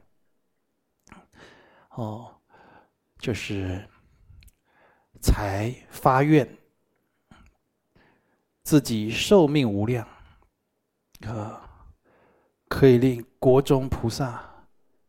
[1.92, 2.34] 哦，
[3.18, 3.88] 就是
[5.22, 6.58] 才发愿，
[8.64, 10.08] 自己寿命无量，
[11.22, 11.62] 可
[12.68, 14.44] 可以令国中菩萨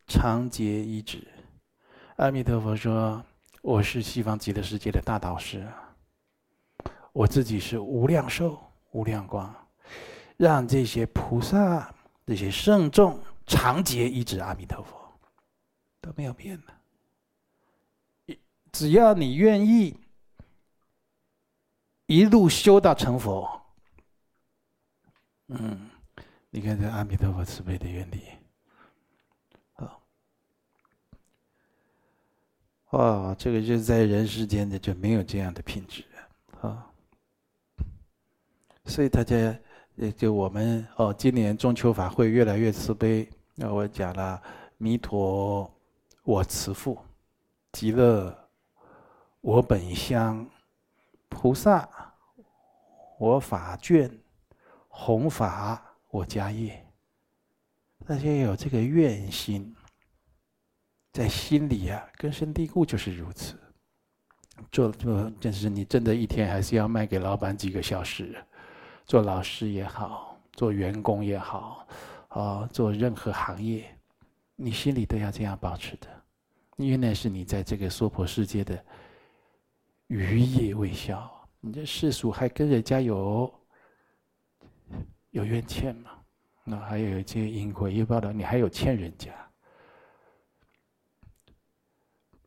[0.07, 1.27] 长劫依止。
[2.17, 3.25] 阿弥陀佛说
[3.62, 5.67] ：“我是西方极乐世界的大导师，
[7.12, 8.59] 我自己是无量寿、
[8.93, 9.53] 无量光，
[10.37, 11.94] 让这些菩萨、
[12.27, 14.38] 这些圣众长劫一直。
[14.38, 14.96] 阿弥陀佛
[16.01, 16.72] 都没有变的。”
[18.72, 19.99] 只要你愿意
[22.05, 23.62] 一路修到成佛，
[25.46, 25.88] 嗯，
[26.51, 28.22] 你看这阿弥陀佛慈悲的愿力，
[29.77, 29.96] 啊，
[32.90, 36.05] 哇，这个就在人世间的就没有这样的品质
[36.61, 36.92] 啊，
[38.85, 39.35] 所以大家
[39.96, 43.28] 也就我们哦，今年中秋法会越来越慈悲。
[43.54, 44.40] 那我讲了，
[44.76, 45.70] 弥陀
[46.22, 46.98] 我慈父，
[47.72, 48.37] 极乐。
[49.40, 50.44] 我本乡
[51.28, 51.88] 菩萨，
[53.18, 54.11] 我法眷，
[54.88, 56.85] 弘法我家业。
[58.04, 59.74] 大家有这个愿心，
[61.12, 63.54] 在心里啊，根深蒂固就是如此。
[64.70, 68.37] 做做，就是你真的一天还是要卖给老板几个小时，
[69.07, 71.87] 做老师也好，做员工也好，
[72.29, 73.97] 啊，做任何行业，
[74.57, 76.09] 你心里都要这样保持的，
[76.77, 78.85] 因为那是你在这个娑婆世界的。
[80.09, 83.53] 余业未消，你这世俗还跟人家有
[85.31, 86.12] 有怨欠吗？
[86.62, 89.33] 那还有一些因果业报的，你还有欠人家，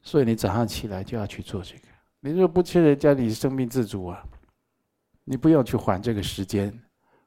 [0.02, 1.82] 所以你早上起来就要去做这个。
[2.22, 4.26] 你如果不欠人家，你生命自主啊，
[5.30, 6.74] 你不用去还这个时间，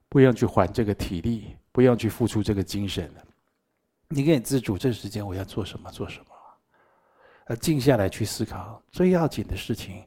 [0.08, 3.08] 不用去还这个体力，不用去付出这个精神。
[4.08, 6.26] 你可以自主，这时间我要做什么，做什么。
[7.46, 10.04] 而静下来去思考，最要紧的事情，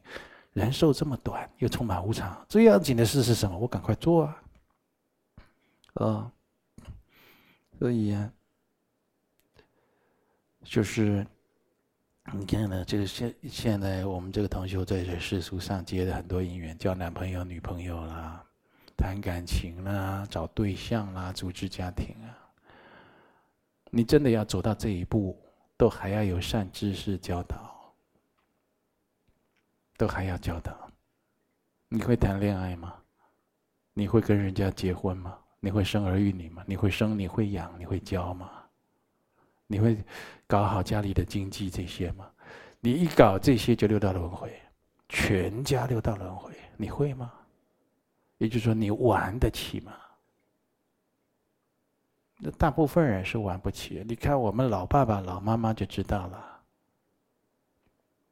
[0.52, 3.58] 人寿这么短，又充满无常，最要紧的事是什么？
[3.58, 4.42] 我赶快做啊！
[5.94, 6.30] 啊，
[7.78, 8.30] 所以啊，
[10.64, 11.26] 就是
[12.32, 18.44] 你看呢，这个现现在我们这个同学在这世俗上结的很多姻缘，交男朋友、女朋友啦，
[18.96, 22.34] 谈感情啦，找对象啦，组织家庭啊，
[23.90, 25.36] 你真的要走到这一步。
[25.78, 27.94] 都还要有善知识教导，
[29.98, 30.90] 都还要教导。
[31.90, 32.94] 你会谈恋爱吗？
[33.92, 35.38] 你会跟人家结婚吗？
[35.60, 36.64] 你会生儿育女吗？
[36.66, 37.18] 你会生？
[37.18, 37.78] 你会养？
[37.78, 38.50] 你会教吗？
[39.66, 40.02] 你会
[40.46, 42.30] 搞好家里的经济这些吗？
[42.80, 44.52] 你一搞这些就六道轮回，
[45.08, 47.32] 全家六道轮回，你会吗？
[48.38, 49.92] 也就是说，你玩得起吗？
[52.38, 54.04] 那大部分人是玩不起。
[54.06, 56.60] 你看我们老爸爸、老妈妈就知道了。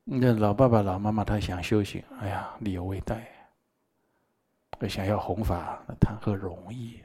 [0.04, 3.26] 那老爸爸、老妈妈他想修行，哎呀，力有未逮。
[4.86, 7.00] 想要弘法，那谈何容易？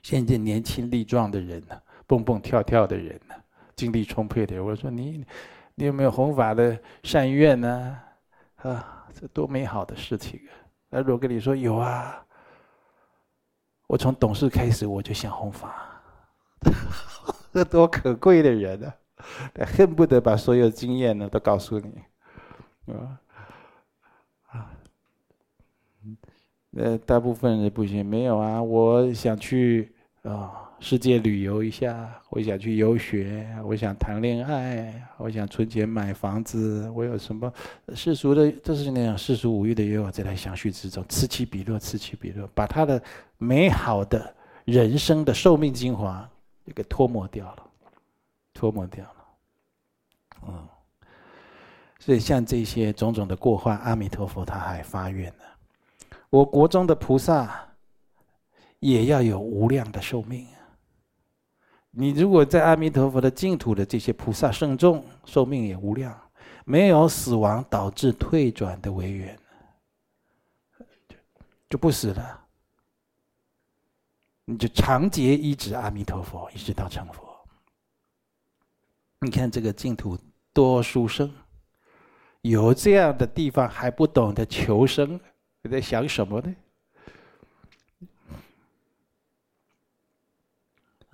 [0.00, 3.34] 现在年轻力壮的人呢，蹦蹦跳跳的人呢，
[3.76, 5.24] 精力充沛的人，我说你，
[5.74, 7.98] 你有没有弘法的善愿呢？
[8.56, 10.52] 啊，这多美好的事情啊！
[10.90, 12.20] 那如果跟你说有啊。
[13.86, 16.02] 我从懂事开始，我就想弘法，
[17.52, 18.94] 这 多可贵的人啊！
[19.76, 22.02] 恨不得把所有经验呢都告诉你，
[22.92, 23.20] 啊
[24.48, 24.70] 啊！
[26.76, 30.70] 呃，大部分人不行，没有啊，我想去啊。
[30.80, 37.50] 世界旅游一下，我想去游学，我想谈恋爱，我想存钱买房子，我有什么
[37.94, 43.02] 世俗的，就是那样世俗五欲的欲望，在他相续之中此起彼落，此起彼落，把他的
[43.38, 44.34] 美好的
[44.66, 46.28] 人生的寿命精华
[46.74, 47.64] 给脱没掉了，
[48.52, 49.24] 脱没掉了，
[50.48, 50.68] 嗯，
[51.98, 55.44] 所以像这些种种的过患，阿弥陀佛他还发愿呢。
[56.28, 57.66] 我国中的菩萨
[58.80, 60.46] 也要有无量的寿命。
[61.96, 66.18] 你如果在阿弥陀佛的净土的这些菩萨圣众，寿命也无量，
[66.64, 69.38] 没有死亡导致退转的违缘，
[71.70, 72.40] 就不死了。
[74.46, 77.22] 你就长劫一直阿弥陀佛，一直到成佛。
[79.20, 80.18] 你看这个净土
[80.52, 81.32] 多殊胜，
[82.42, 85.18] 有这样的地方还不懂得求生，
[85.62, 86.54] 你在想什么呢？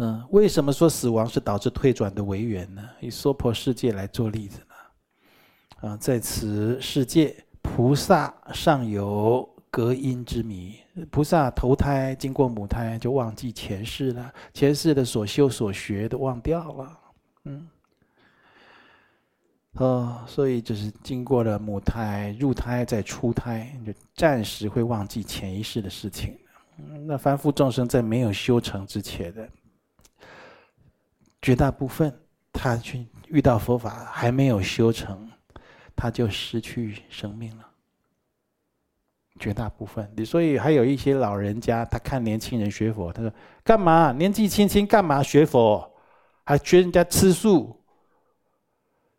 [0.03, 2.83] 嗯，为什么说死亡是导致退转的违缘呢？
[3.01, 5.91] 以娑婆世界来做例子呢？
[5.91, 10.75] 啊，在此世界，菩萨尚有隔阴之迷。
[11.11, 16.99] 菩萨投胎经过母胎，就忘记前世了，前世的所修所学都忘掉了。
[17.45, 17.69] 嗯，
[19.75, 26.39] 哦，所以就是经过了母胎、入胎再出胎，就暂时会忘记前一世的事情。
[27.07, 29.47] 那凡夫众生在没有修成之前的。
[31.43, 32.13] 绝大部分，
[32.53, 35.29] 他去遇到佛法还没有修成，
[35.97, 37.67] 他就失去生命了。
[39.39, 43.33] 绝大部分，你所以还有一些老人家，他看年轻人学佛，他说
[43.65, 44.13] ：“干嘛？
[44.13, 45.91] 年纪轻轻干嘛学佛？
[46.45, 47.75] 还学人家吃素？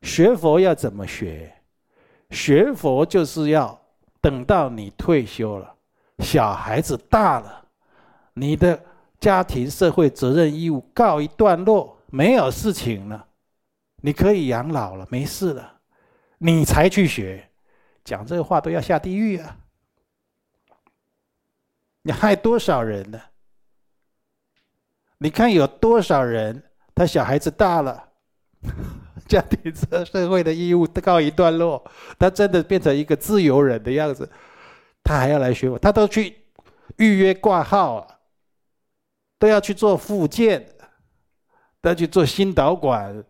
[0.04, 1.52] 学佛要怎么学？
[2.30, 3.82] 学佛就是要
[4.20, 5.74] 等到你退休了，
[6.20, 7.66] 小孩子大了，
[8.34, 8.80] 你的
[9.20, 13.26] 家庭社会责任义务告一段落。”没有事情了，
[14.02, 15.80] 你可以养老了，没事了，
[16.40, 17.50] 你才去学，
[18.04, 19.58] 讲这个话都要下地狱啊！
[22.02, 23.22] 你害多少人呢？
[25.20, 26.62] 你看有多少人，
[26.94, 28.10] 他小孩子大了，
[29.30, 31.90] 家庭社会的义务告一段落，
[32.20, 34.30] 他真的变成一个自由人的样子，
[35.02, 36.44] 他还要来学我，他都去
[36.98, 38.20] 预约挂号了，
[39.40, 40.68] 都要去做复健。
[41.82, 43.24] 再去做心导管，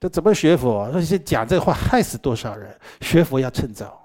[0.00, 0.90] 这怎么学佛？
[0.90, 2.80] 那些讲这话害死多少人？
[3.02, 4.02] 学佛要趁早，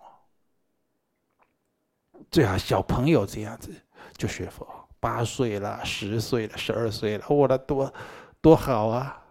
[2.29, 3.73] 最好小朋友这样子
[4.17, 4.67] 就学佛，
[4.99, 7.93] 八岁了、十岁了、十二岁了，我的多
[8.41, 9.23] 多好啊！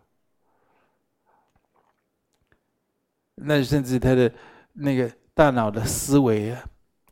[3.35, 4.33] 那甚至他的
[4.73, 6.65] 那个大脑的思维啊、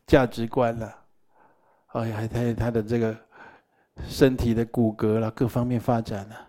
[0.07, 1.05] 价值观啊，
[1.89, 3.15] 哎呀，他他的这个。
[4.09, 6.49] 身体的骨骼了，各方面发展了，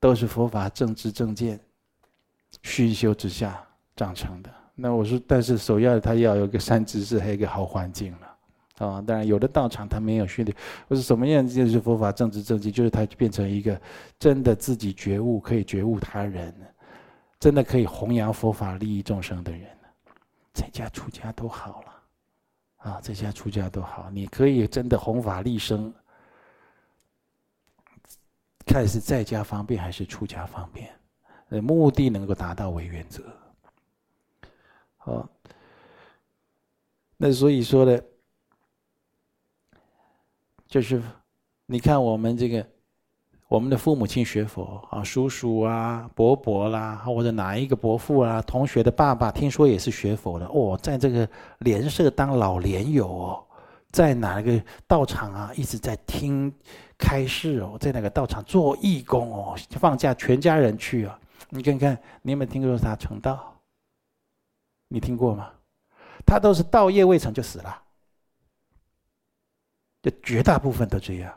[0.00, 1.60] 都是佛法正知正见
[2.62, 4.52] 熏修之下长成的。
[4.74, 8.36] 那我说，但是首要，他要有个善知识，还有一个好环境了。
[8.78, 10.54] 啊，当然有的道场他没有训练，
[10.86, 13.80] 我是什么样就是佛法正知正见，就是他变成一个
[14.18, 16.54] 真的自己觉悟，可以觉悟他人，
[17.40, 19.66] 真的可以弘扬佛法、利益众生的人，
[20.52, 21.95] 在家出家都好了。
[22.86, 25.92] 啊，在家出家都好，你可以真的弘法利生，
[28.64, 30.96] 看是在家方便还是出家方便，
[31.48, 33.24] 呃，目的能够达到为原则。
[34.98, 35.28] 好，
[37.16, 38.00] 那所以说呢，
[40.68, 41.02] 就是
[41.66, 42.75] 你看我们这个。
[43.48, 51.28] 我们的父母亲学佛啊，叔叔啊、伯伯啦，或者哪一个伯父啊、同学的爸爸，听说也是学佛的哦，在这个
[51.60, 53.46] 莲社当老莲友哦，
[53.92, 56.52] 在哪个道场啊，一直在听
[56.98, 61.16] 开示哦，在哪个道场做义工哦，放假全家人去啊。
[61.48, 63.54] 你看看，你有没有听说他成道？
[64.88, 65.52] 你听过吗？
[66.26, 67.82] 他都是道业未成就死了，
[70.02, 71.32] 就绝大部分都这样。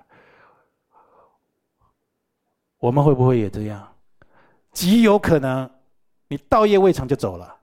[2.80, 3.96] 我们会不会也这样？
[4.72, 5.70] 极有可能，
[6.28, 7.60] 你道业未成就走了，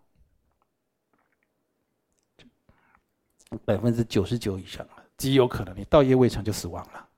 [3.64, 7.08] 百分之九十九以上了，极有可能你道业未成就死亡了。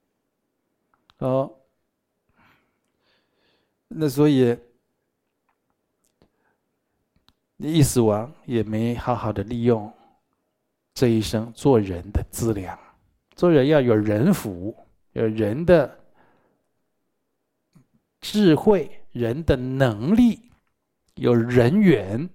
[1.18, 1.50] 哦，
[3.88, 4.56] 那所以
[7.56, 9.92] 你一死亡也没好好的利用
[10.94, 12.78] 这一生做人的资粮，
[13.34, 14.76] 做人要有人福，
[15.12, 15.97] 有人的。
[18.30, 20.50] 智慧、人的能力，
[21.14, 22.28] 有人缘，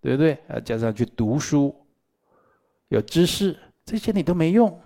[0.00, 0.32] 对不对？
[0.48, 1.86] 啊，加上去读书，
[2.88, 4.80] 有知识，这些你都没用，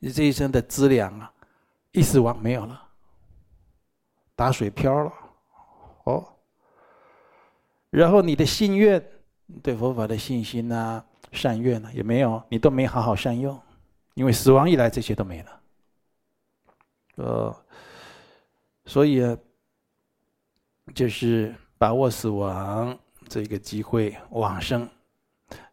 [0.00, 1.32] 你这一生的资粮啊，
[1.92, 2.88] 一死亡没有了，
[4.34, 5.12] 打水漂了，
[6.02, 6.28] 哦。
[7.90, 9.00] 然后你的信愿，
[9.62, 13.56] 对佛法的信心呐、善愿呢、也没有，你都没好好善用，
[14.14, 15.60] 因为死亡一来，这些都没了，
[17.14, 17.56] 呃。
[18.84, 19.20] 所以，
[20.94, 24.88] 就是把握死亡这个机会往生，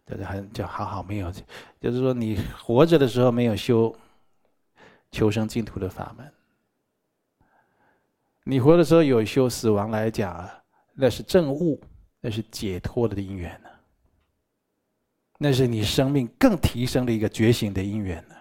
[0.05, 1.31] 就是很就好好没有，
[1.79, 3.93] 就是说你活着的时候没有修
[5.11, 6.31] 求生净土的法门，
[8.43, 11.81] 你活的时候有修，死亡来讲啊，那是证悟，
[12.21, 13.69] 那是解脱的因缘呢，
[15.39, 18.35] 那是你生命更提升的一个觉醒的因缘呢。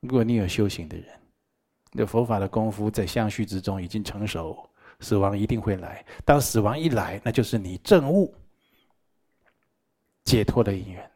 [0.00, 1.06] 如果你有修行的人，
[1.92, 4.68] 那佛法的功夫在相续之中已经成熟。
[5.00, 8.32] 死亡一定会来，当死亡一来，那就是你证悟
[10.22, 11.10] 解脱的因缘。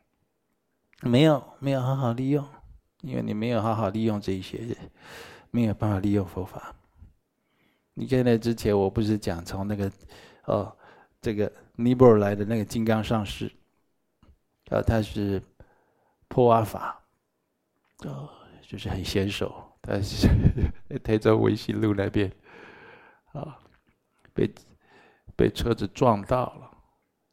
[1.03, 2.45] 没有，没有好好利用，
[3.03, 4.77] 因为你没有好好利用这一些，
[5.53, 6.75] 没有办法利用佛法。
[7.95, 9.89] 你看那之前我不是讲从那个
[10.47, 10.77] 哦，
[11.23, 13.49] 这个尼泊尔来的那个金刚上师，
[14.69, 15.41] 啊，他是
[16.27, 17.01] 破瓦法，
[18.05, 18.29] 哦，
[18.67, 20.29] 就是很娴熟， 他是
[20.89, 22.31] 在台州维新路那边，
[23.33, 23.59] 啊。
[24.35, 24.55] 被
[25.35, 26.71] 被车子撞到了，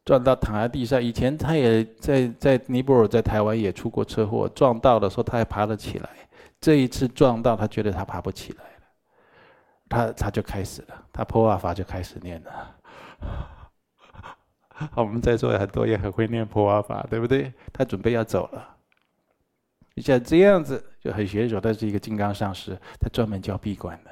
[0.06, 1.02] 撞到躺在地上。
[1.02, 6.08] 以前他也在在尼泊尔，在台湾也出过车祸，撞到的时候他还爬了起来。
[6.58, 8.86] 这一次撞到，他觉得他爬不起来了，
[9.86, 12.76] 他他就开始了，他破瓦法就开始念了。
[14.96, 17.52] 我们在座很多也很会念破瓦法，对不对？
[17.70, 18.73] 他准备要走了，
[20.02, 21.60] 像这样子就很娴熟。
[21.60, 24.10] 他是一个金刚上师，他专门教闭关的，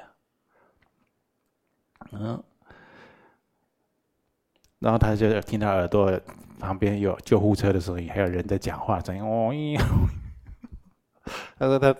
[2.11, 2.43] 嗯。
[4.79, 6.19] 然后他就听到耳朵
[6.59, 9.23] 旁边有救护车的声音，还有人在讲话声音。
[9.23, 9.53] 哦！
[11.57, 11.95] 他说他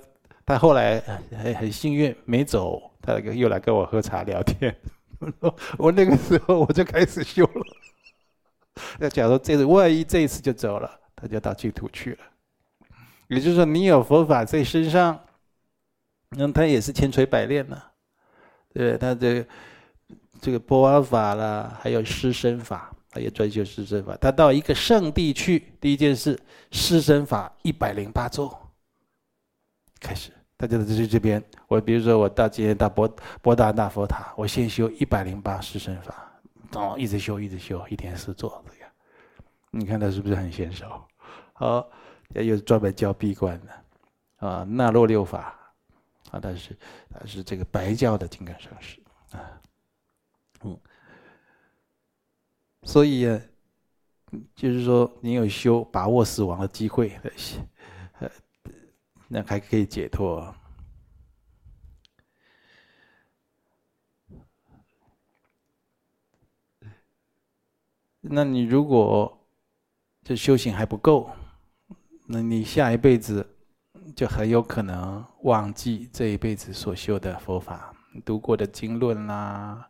[0.46, 1.00] 他后来
[1.32, 4.76] 很很幸运没走，他又来跟我喝茶聊天。
[5.80, 7.66] 我那个时候我就开始修了。
[9.00, 12.33] 那假如这次万一这一次就走了，他就到净土去了。
[13.34, 15.20] 也就是说，你有佛法在身上，
[16.30, 17.82] 那他也是千锤百炼呢。
[18.74, 19.46] 对，他这。
[20.42, 24.14] 这个波瓦法啦，还有施身法，他也专修施身法。
[24.20, 26.38] 他到一个圣地去，第一件事，
[26.70, 28.54] 施身法一百零八咒
[30.02, 30.32] 开始。
[30.58, 33.08] 大家在这这边，我比如说我到今天到博
[33.42, 36.30] 博大大佛塔，我先修一百零八施身法，
[36.74, 38.92] 哦，一直修一直修，一天四座这样。
[39.72, 40.86] 你看他是不是很娴熟？
[41.54, 41.90] 好，
[42.34, 45.58] 也有专门教闭关的啊，那洛六法
[46.32, 46.78] 啊，他是
[47.10, 49.00] 他是这个白教的金刚上师
[49.32, 49.62] 啊。
[50.64, 50.80] 嗯，
[52.84, 53.26] 所以，
[54.56, 57.20] 就是说，你有修把握死亡的机会，
[58.20, 58.30] 呃，
[59.28, 60.54] 那还可以解脱。
[68.26, 69.38] 那你如果
[70.24, 71.30] 这修行还不够，
[72.26, 73.46] 那你下一辈子
[74.16, 77.94] 就很有可能忘记这一辈子所修的佛法，
[78.24, 79.90] 读过的经论啦、啊。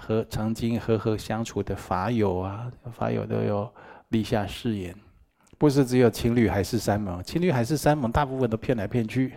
[0.00, 3.72] 和曾经和和相处的法友啊，法友都有
[4.08, 4.92] 立下誓言，
[5.58, 9.34] 不是只有情侣海誓山盟，情侣海誓山盟大部分都骗来骗去，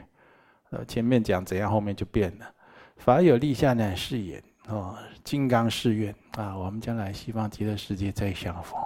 [0.72, 2.52] 呃，前面讲怎样，后面就变了。
[2.98, 8.82] 法友立下呢誓言哦，金刚誓愿啊，我们将来西方极乐世界再相逢，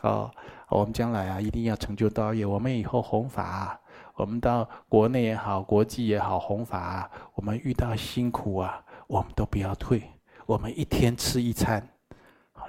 [0.00, 0.28] 哦，
[0.70, 3.78] 我们将来啊一定要成就道业，我们以后弘法，
[4.14, 10.02] 我们到国内也好，国际也好弘法，我们遇到辛苦啊，我们都不要退。
[10.46, 11.86] 我们一天吃一餐，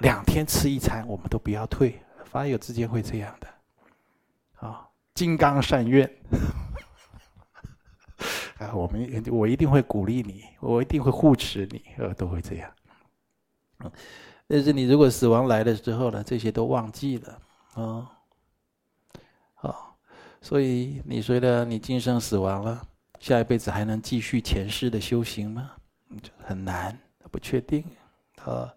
[0.00, 2.00] 两天吃一餐，我们都不要退。
[2.24, 6.08] 法友之间会这样的，啊，金刚善愿，
[8.58, 12.72] 啊，我们我一定会鼓励你，我一定会护持你，呃，都会这样。
[14.46, 17.38] 但是你如果死亡来的时候呢，这些都忘记了，
[17.74, 18.10] 啊，
[19.54, 19.96] 好，
[20.40, 22.86] 所以你觉得你今生死亡了，
[23.20, 25.70] 下一辈子还能继续前世的修行吗？
[26.44, 26.98] 很难。
[27.30, 27.82] 不确定，
[28.44, 28.70] 啊，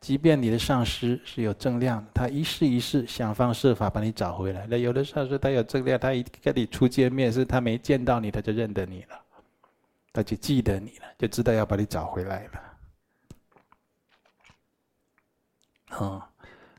[0.00, 4.64] 即便你的上师是有正量，他一世一世想方设法把你找回来。
[4.70, 9.20] 那有的上师他有正量，他一跟你初见面，是他没见到你，他就认得你了，
[10.12, 12.62] 他就记得你了，就知道要把你找回来了。
[15.96, 16.30] 啊，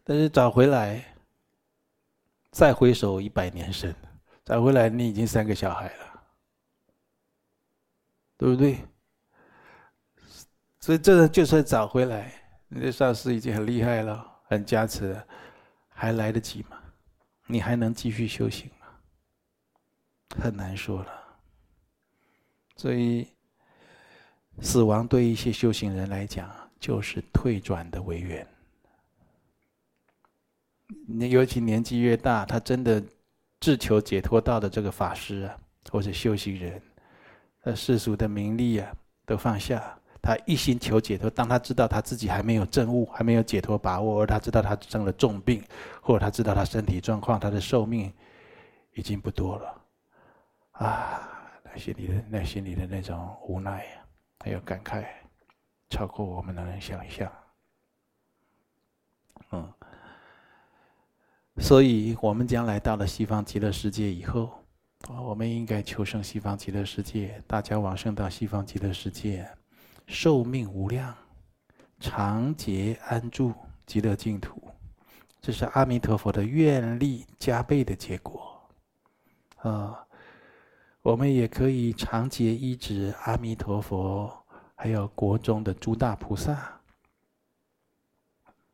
[0.06, 1.04] 但是找回来，
[2.58, 3.96] 再回首一百年身，
[4.44, 6.24] 找回来你已经三个小孩了，
[8.36, 8.80] 对不对？
[10.80, 12.34] 所以这就算找回来，
[12.68, 15.28] 你的上司已经很厉害了，很加持了，
[15.90, 16.82] 还来得及吗？
[17.46, 18.88] 你还能继续修行吗？
[20.42, 21.14] 很难说了。
[22.76, 23.28] 所以，
[24.64, 28.48] 死亡对一些修行人来讲，就是退转的违缘。
[31.08, 33.04] 你尤其年纪越大，他真的
[33.60, 35.58] 自求解脱道的这个法师啊，
[35.92, 36.82] 或者修行人，
[37.62, 38.92] 他世俗的名利啊，
[39.26, 39.98] 都放下。
[40.20, 41.30] 他一心求解脱。
[41.30, 45.64] 当他知道他自己还没有证悟，还没有解脱把握，而他知道他生了重病，
[46.02, 48.12] 或者他知道他身体状况，他的寿命
[48.94, 49.82] 已经不多了，
[50.72, 51.30] 啊，
[51.64, 53.86] 那心里的那心里的那种无奈
[54.40, 55.06] 还有感慨，
[55.90, 57.32] 超过我们能想象。
[59.52, 59.74] 嗯，
[61.60, 64.52] 所以我们将来到了西方极乐世界以后。
[65.24, 69.48] 我们应该求生西方极乐世界，大家往生到西方极乐世界，
[70.08, 71.16] 寿命无量，
[72.00, 73.54] 长劫安住
[73.86, 74.60] 极乐净土，
[75.40, 78.60] 这是阿弥陀佛的愿力加倍的结果。
[79.58, 80.04] 啊，
[81.04, 84.36] 我们也可以长劫依止阿弥陀佛，
[84.76, 86.82] 还有国中的诸大菩萨。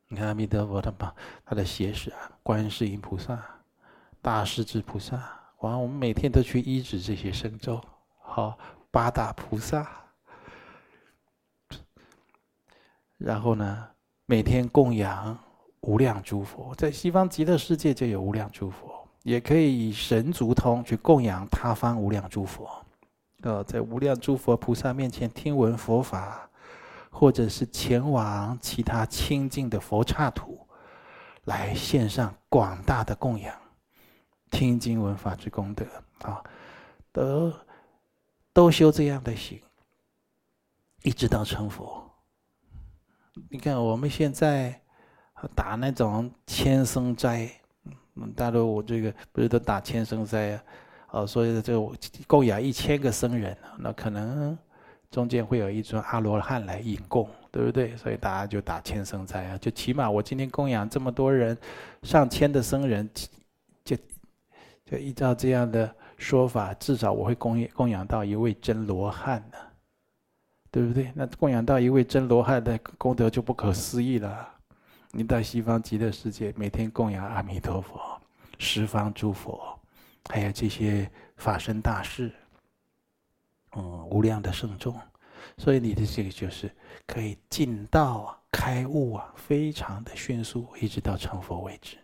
[0.07, 1.13] 你看阿弥陀佛的嘛，
[1.45, 3.41] 他的胁使啊，观世音菩萨、
[4.21, 5.17] 大势至菩萨。
[5.59, 7.81] 完，我们每天都去依止这些圣咒，
[8.21, 8.57] 好，
[8.91, 9.89] 八大菩萨，
[13.17, 13.87] 然后呢，
[14.25, 15.37] 每天供养
[15.79, 22.69] 无量诸佛，在西方极乐世界就有无量诸佛，也可以以神足通去供养他方无量诸佛，
[23.43, 26.49] 呃，在无量诸佛菩萨面前听闻佛法，
[27.09, 30.62] 或者是前往其他清净的佛刹土，
[31.45, 33.55] 来献上广大的供养。
[34.51, 35.83] 听经闻法之功德
[36.19, 36.43] 啊，
[37.11, 37.51] 都
[38.53, 39.59] 都修这样的行，
[41.01, 42.07] 一直到成佛。
[43.49, 44.79] 你看我们现在
[45.55, 47.49] 打那种千僧斋，
[48.13, 50.63] 嗯，大陆我这个不是都打千僧斋啊？
[51.09, 51.73] 哦，所以这
[52.27, 54.55] 供养一千个僧人，那可能
[55.09, 57.95] 中间会有一尊阿罗汉来引供，对不对？
[57.95, 61.55] 所以大家就打千僧斋啊，就起码我今天供养这么多人，
[62.01, 63.07] 上千的僧人。
[63.85, 63.95] 就
[64.85, 69.57] 就依照这样的说法，至少我会供养供养到一位真罗汉呢，
[70.71, 71.11] 对不对？
[71.13, 74.49] 那供养到一位真罗汉的功德就不可思议了。
[75.11, 78.19] 你到西方极乐世界，每天供养阿弥陀佛、
[78.57, 79.77] 十方诸佛，
[80.29, 82.31] 还有这些法身大士，
[83.75, 84.99] 嗯，无量的圣众，
[85.57, 86.69] 所以你的这个就是
[87.05, 91.97] 可以进道啊、开悟啊，非常的迅速，一直到成佛为止。